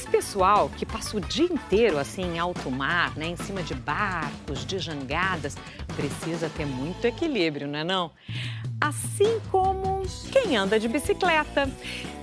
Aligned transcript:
esse 0.00 0.08
pessoal 0.08 0.70
que 0.70 0.86
passa 0.86 1.16
o 1.16 1.20
dia 1.20 1.44
inteiro 1.44 1.98
assim 1.98 2.22
em 2.22 2.38
alto 2.38 2.70
mar, 2.70 3.14
né, 3.16 3.26
em 3.26 3.36
cima 3.36 3.62
de 3.62 3.74
barcos, 3.74 4.64
de 4.64 4.78
jangadas, 4.78 5.56
precisa 5.94 6.48
ter 6.48 6.64
muito 6.64 7.04
equilíbrio, 7.04 7.68
não 7.68 7.78
é 7.78 7.84
não? 7.84 8.10
Assim 8.80 9.38
como 9.50 10.02
quem 10.32 10.56
anda 10.56 10.80
de 10.80 10.88
bicicleta. 10.88 11.70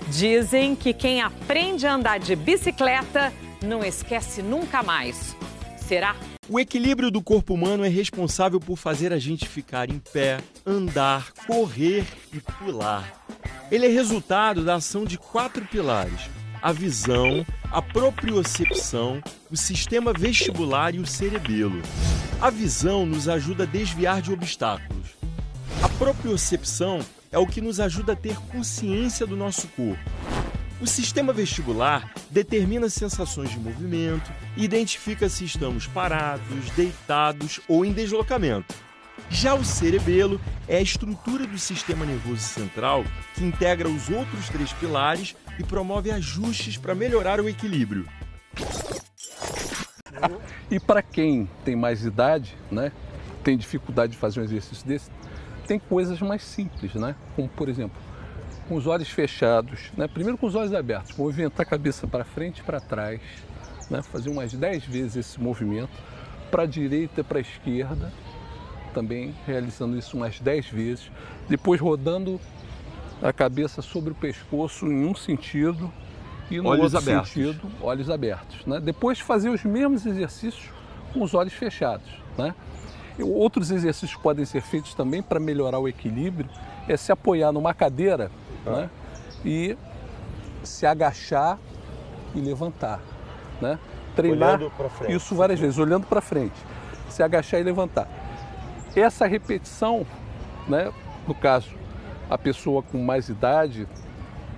Dizem 0.09 0.75
que 0.75 0.91
quem 0.91 1.21
aprende 1.21 1.85
a 1.85 1.93
andar 1.93 2.17
de 2.17 2.35
bicicleta 2.35 3.31
não 3.61 3.83
esquece 3.83 4.41
nunca 4.41 4.81
mais. 4.81 5.35
Será? 5.77 6.15
O 6.49 6.59
equilíbrio 6.59 7.11
do 7.11 7.21
corpo 7.21 7.53
humano 7.53 7.85
é 7.85 7.89
responsável 7.89 8.59
por 8.59 8.77
fazer 8.77 9.13
a 9.13 9.19
gente 9.19 9.47
ficar 9.47 9.89
em 9.89 9.99
pé, 9.99 10.39
andar, 10.65 11.31
correr 11.45 12.05
e 12.33 12.39
pular. 12.39 13.25
Ele 13.69 13.85
é 13.85 13.89
resultado 13.89 14.63
da 14.63 14.75
ação 14.75 15.03
de 15.03 15.17
quatro 15.17 15.65
pilares: 15.65 16.29
a 16.67 16.73
visão, 16.73 17.45
a 17.71 17.81
propriocepção, 17.81 19.23
o 19.49 19.55
sistema 19.55 20.11
vestibular 20.11 20.93
e 20.93 20.99
o 20.99 21.07
cerebelo. 21.07 21.81
A 22.41 22.49
visão 22.49 23.05
nos 23.05 23.29
ajuda 23.29 23.63
a 23.63 23.65
desviar 23.65 24.21
de 24.21 24.33
obstáculos. 24.33 25.11
A 25.81 25.87
propriocepção 25.87 26.99
é 27.31 27.37
o 27.37 27.47
que 27.47 27.61
nos 27.61 27.79
ajuda 27.79 28.11
a 28.11 28.15
ter 28.17 28.35
consciência 28.51 29.25
do 29.25 29.37
nosso 29.37 29.69
corpo. 29.69 30.03
O 30.81 30.85
sistema 30.85 31.31
vestibular 31.31 32.13
determina 32.29 32.89
sensações 32.89 33.49
de 33.49 33.59
movimento 33.59 34.29
identifica 34.57 35.29
se 35.29 35.45
estamos 35.45 35.87
parados, 35.87 36.69
deitados 36.75 37.61
ou 37.69 37.85
em 37.85 37.93
deslocamento. 37.93 38.75
Já 39.29 39.53
o 39.53 39.63
cerebelo 39.63 40.39
é 40.67 40.77
a 40.77 40.81
estrutura 40.81 41.45
do 41.45 41.57
sistema 41.57 42.05
nervoso 42.05 42.41
central 42.41 43.03
que 43.35 43.43
integra 43.43 43.89
os 43.89 44.09
outros 44.09 44.49
três 44.49 44.71
pilares 44.73 45.35
e 45.59 45.63
promove 45.63 46.11
ajustes 46.11 46.77
para 46.77 46.95
melhorar 46.95 47.39
o 47.39 47.49
equilíbrio. 47.49 48.07
E 50.71 50.79
para 50.79 51.01
quem 51.01 51.47
tem 51.63 51.75
mais 51.75 52.03
idade, 52.03 52.55
né, 52.71 52.91
tem 53.43 53.57
dificuldade 53.57 54.13
de 54.13 54.17
fazer 54.17 54.39
um 54.39 54.43
exercício 54.43 54.87
desse, 54.87 55.09
tem 55.67 55.77
coisas 55.77 56.21
mais 56.21 56.43
simples, 56.43 56.93
né? 56.95 57.15
Como 57.35 57.47
por 57.49 57.69
exemplo, 57.69 57.97
com 58.67 58.75
os 58.75 58.87
olhos 58.87 59.09
fechados, 59.09 59.91
né? 59.95 60.07
primeiro 60.07 60.37
com 60.37 60.47
os 60.47 60.55
olhos 60.55 60.73
abertos, 60.73 61.15
movimentar 61.17 61.65
a 61.65 61.69
cabeça 61.69 62.05
para 62.07 62.23
frente 62.23 62.59
e 62.59 62.63
para 62.63 62.79
trás, 62.79 63.21
né? 63.89 64.01
fazer 64.01 64.29
umas 64.29 64.53
10 64.53 64.85
vezes 64.85 65.15
esse 65.15 65.41
movimento, 65.41 65.91
para 66.51 66.63
a 66.63 66.65
direita 66.65 67.21
e 67.21 67.23
para 67.23 67.37
a 67.37 67.41
esquerda, 67.41 68.11
também 68.97 69.35
realizando 69.45 69.95
isso 69.95 70.17
umas 70.17 70.39
10 70.39 70.69
vezes, 70.69 71.11
depois 71.47 71.79
rodando 71.79 72.41
a 73.21 73.31
cabeça 73.31 73.79
sobre 73.79 74.11
o 74.11 74.15
pescoço 74.15 74.87
em 74.87 75.05
um 75.05 75.13
sentido 75.13 75.93
e 76.49 76.57
no 76.57 76.69
olhos 76.69 76.95
outro 76.95 76.97
abertos. 76.97 77.31
sentido, 77.31 77.71
olhos 77.79 78.09
abertos. 78.09 78.65
Né? 78.65 78.79
Depois 78.79 79.19
fazer 79.19 79.49
os 79.49 79.63
mesmos 79.63 80.03
exercícios 80.03 80.71
com 81.13 81.21
os 81.21 81.35
olhos 81.35 81.53
fechados. 81.53 82.09
Né? 82.35 82.55
Outros 83.19 83.69
exercícios 83.69 84.15
que 84.15 84.23
podem 84.23 84.45
ser 84.45 84.61
feitos 84.61 84.95
também 84.95 85.21
para 85.21 85.39
melhorar 85.39 85.77
o 85.77 85.87
equilíbrio 85.87 86.49
é 86.87 86.97
se 86.97 87.11
apoiar 87.11 87.51
numa 87.51 87.75
cadeira 87.75 88.31
né? 88.65 88.89
e 89.45 89.77
se 90.63 90.87
agachar 90.87 91.59
e 92.33 92.39
levantar. 92.39 92.99
Né? 93.61 93.77
Treinar 94.15 94.59
isso 95.07 95.35
várias 95.35 95.59
vezes, 95.59 95.77
olhando 95.77 96.07
para 96.07 96.19
frente. 96.19 96.57
Se 97.09 97.21
agachar 97.21 97.59
e 97.59 97.63
levantar. 97.63 98.25
Essa 98.97 99.27
repetição, 99.27 100.07
né, 100.67 100.91
no 101.27 101.35
caso, 101.35 101.69
a 102.27 102.35
pessoa 102.35 102.81
com 102.81 102.97
mais 102.97 103.29
idade 103.29 103.87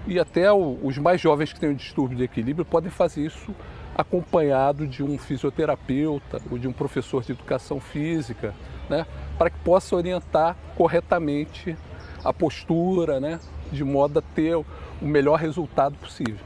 e 0.07 0.17
até 0.17 0.49
o- 0.49 0.79
os 0.81 0.97
mais 0.97 1.19
jovens 1.19 1.51
que 1.51 1.59
têm 1.59 1.71
um 1.71 1.75
distúrbio 1.75 2.17
de 2.17 2.23
equilíbrio 2.23 2.63
podem 2.63 2.89
fazer 2.89 3.25
isso 3.25 3.53
acompanhado 3.93 4.87
de 4.87 5.03
um 5.03 5.17
fisioterapeuta 5.17 6.41
ou 6.49 6.57
de 6.57 6.69
um 6.69 6.71
professor 6.71 7.21
de 7.21 7.33
educação 7.33 7.81
física, 7.81 8.55
né, 8.89 9.05
para 9.37 9.49
que 9.49 9.59
possa 9.59 9.93
orientar 9.93 10.55
corretamente 10.77 11.75
a 12.23 12.31
postura, 12.31 13.19
né, 13.19 13.41
de 13.73 13.83
modo 13.83 14.19
a 14.19 14.21
ter 14.21 14.55
o 14.55 14.65
melhor 15.01 15.37
resultado 15.37 15.97
possível. 15.97 16.39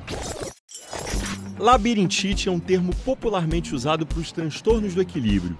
Labirintite 1.59 2.49
é 2.49 2.51
um 2.51 2.59
termo 2.59 2.91
popularmente 3.05 3.75
usado 3.75 4.03
para 4.03 4.17
os 4.17 4.31
transtornos 4.31 4.95
do 4.95 5.01
equilíbrio. 5.01 5.55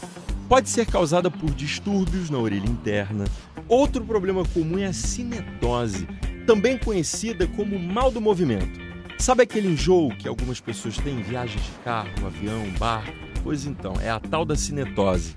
Pode 0.54 0.70
ser 0.70 0.86
causada 0.86 1.32
por 1.32 1.50
distúrbios 1.50 2.30
na 2.30 2.38
orelha 2.38 2.68
interna. 2.68 3.26
Outro 3.68 4.06
problema 4.06 4.46
comum 4.46 4.78
é 4.78 4.86
a 4.86 4.94
cinetose, 4.94 6.08
também 6.46 6.78
conhecida 6.78 7.48
como 7.48 7.80
mal 7.80 8.12
do 8.12 8.22
movimento. 8.22 8.80
Sabe 9.18 9.42
aquele 9.42 9.70
enjoo 9.70 10.16
que 10.16 10.28
algumas 10.28 10.60
pessoas 10.60 10.96
têm 10.96 11.16
em 11.16 11.24
viagens 11.24 11.60
de 11.60 11.72
carro, 11.84 12.28
avião, 12.28 12.70
barco? 12.78 13.12
Pois 13.42 13.66
então, 13.66 13.96
é 14.00 14.12
a 14.12 14.20
tal 14.20 14.46
da 14.46 14.56
cinetose. 14.56 15.36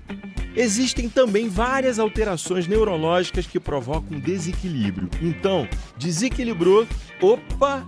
Existem 0.55 1.09
também 1.09 1.49
várias 1.49 1.97
alterações 1.97 2.67
neurológicas 2.67 3.47
que 3.47 3.59
provocam 3.59 4.19
desequilíbrio. 4.19 5.09
Então, 5.19 5.67
desequilibrou, 5.97 6.85
opa, 7.19 7.83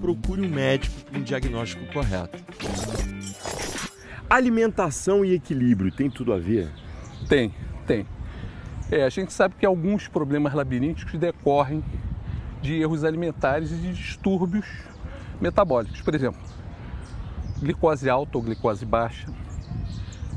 procure 0.00 0.40
um 0.40 0.48
médico 0.48 0.94
com 1.10 1.18
um 1.18 1.22
diagnóstico 1.22 1.84
correto. 1.92 2.42
Alimentação 4.32 5.22
e 5.22 5.34
equilíbrio 5.34 5.92
tem 5.92 6.08
tudo 6.08 6.32
a 6.32 6.38
ver? 6.38 6.70
Tem, 7.28 7.52
tem. 7.86 8.06
É, 8.90 9.04
a 9.04 9.10
gente 9.10 9.30
sabe 9.30 9.56
que 9.58 9.66
alguns 9.66 10.08
problemas 10.08 10.54
labirínticos 10.54 11.20
decorrem 11.20 11.84
de 12.62 12.80
erros 12.80 13.04
alimentares 13.04 13.70
e 13.70 13.74
de 13.74 13.92
distúrbios 13.92 14.66
metabólicos. 15.38 16.00
Por 16.00 16.14
exemplo, 16.14 16.40
glicose 17.60 18.08
alta 18.08 18.38
ou 18.38 18.42
glicose 18.42 18.86
baixa, 18.86 19.28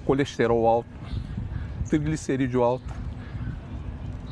colesterol 0.04 0.68
alto, 0.68 0.90
triglicerídeo 1.90 2.64
alto, 2.64 2.94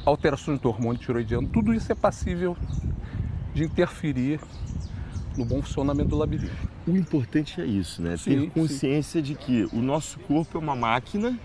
alterações 0.06 0.60
do 0.60 0.68
hormônio 0.68 1.00
tiroidiano, 1.00 1.48
tudo 1.48 1.74
isso 1.74 1.90
é 1.90 1.96
passível 1.96 2.58
de 3.54 3.64
interferir 3.64 4.42
no 5.38 5.46
bom 5.46 5.62
funcionamento 5.62 6.10
do 6.10 6.18
labirinto. 6.18 6.73
O 6.86 6.92
importante 6.98 7.62
é 7.62 7.66
isso, 7.66 8.02
né? 8.02 8.18
Sim, 8.18 8.42
Ter 8.42 8.50
consciência 8.52 9.22
de 9.22 9.36
que 9.36 9.68
o 9.72 9.82
nosso 9.82 10.20
corpo 10.20 10.58
é 10.58 10.62
uma 10.62 10.76
máquina 10.76 11.38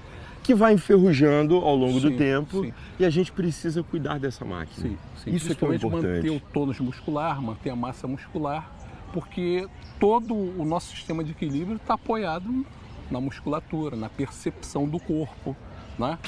que 0.42 0.54
vai 0.54 0.72
enferrujando 0.72 1.56
ao 1.56 1.76
longo 1.76 2.00
do 2.00 2.08
Sim, 2.08 2.16
tempo 2.16 2.64
sim. 2.64 2.72
e 2.98 3.04
a 3.04 3.10
gente 3.10 3.30
precisa 3.30 3.82
cuidar 3.82 4.18
dessa 4.18 4.44
máquina. 4.44 4.88
Sim, 4.88 4.98
sim. 5.22 5.30
Isso 5.34 5.54
que 5.54 5.64
é 5.64 5.68
Principalmente 5.68 5.86
manter 5.86 6.30
o 6.30 6.34
importante. 6.34 6.52
tônus 6.52 6.80
muscular, 6.80 7.40
manter 7.42 7.70
a 7.70 7.76
massa 7.76 8.08
muscular, 8.08 8.72
porque 9.12 9.68
todo 10.00 10.34
o 10.34 10.64
nosso 10.64 10.94
sistema 10.96 11.22
de 11.22 11.32
equilíbrio 11.32 11.76
está 11.76 11.94
apoiado 11.94 12.64
na 13.10 13.20
musculatura, 13.20 13.94
na 13.94 14.08
percepção 14.08 14.88
do 14.88 14.98
corpo, 14.98 15.54
né? 15.98 16.18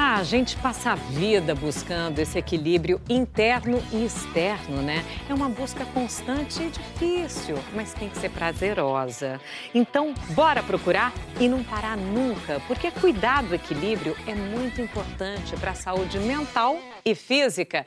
Ah, 0.00 0.18
a 0.18 0.22
gente 0.22 0.56
passa 0.58 0.92
a 0.92 0.94
vida 0.94 1.56
buscando 1.56 2.20
esse 2.20 2.38
equilíbrio 2.38 3.00
interno 3.08 3.82
e 3.92 4.04
externo, 4.04 4.80
né? 4.80 5.04
É 5.28 5.34
uma 5.34 5.48
busca 5.48 5.84
constante 5.86 6.62
e 6.62 6.70
difícil, 6.70 7.58
mas 7.74 7.94
tem 7.94 8.08
que 8.08 8.16
ser 8.16 8.30
prazerosa. 8.30 9.40
Então, 9.74 10.14
bora 10.36 10.62
procurar 10.62 11.12
e 11.40 11.48
não 11.48 11.64
parar 11.64 11.96
nunca, 11.96 12.62
porque 12.68 12.92
cuidar 12.92 13.42
do 13.42 13.56
equilíbrio 13.56 14.16
é 14.24 14.36
muito 14.36 14.80
importante 14.80 15.56
para 15.56 15.72
a 15.72 15.74
saúde 15.74 16.20
mental 16.20 16.78
e 17.04 17.16
física. 17.16 17.84